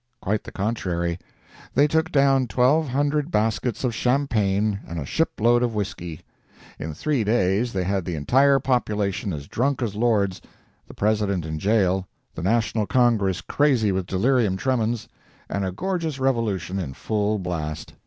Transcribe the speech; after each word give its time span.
Quite 0.19 0.45
the 0.45 0.51
contrary. 0.51 1.19
They 1.75 1.87
took 1.87 2.11
down 2.11 2.47
twelve 2.47 2.87
hundred 2.89 3.29
baskets 3.29 3.83
of 3.83 3.93
champagne 3.93 4.79
and 4.87 4.97
a 4.99 5.05
ship 5.05 5.39
load 5.39 5.61
of 5.61 5.75
whisky. 5.75 6.21
In 6.79 6.95
three 6.95 7.23
days 7.23 7.71
they 7.71 7.83
had 7.83 8.03
the 8.03 8.15
entire 8.15 8.57
population 8.59 9.31
as 9.31 9.47
drunk 9.47 9.79
as 9.83 9.93
lords, 9.93 10.41
the 10.87 10.95
President 10.95 11.45
in 11.45 11.59
jail, 11.59 12.07
the 12.33 12.41
National 12.41 12.87
Congress 12.87 13.41
crazy 13.41 13.91
with 13.91 14.07
delirium 14.07 14.57
tremens, 14.57 15.07
and 15.47 15.63
a 15.63 15.71
gorgeous 15.71 16.17
revolution 16.17 16.79
in 16.79 16.93
full 16.95 17.37
blast! 17.37 17.93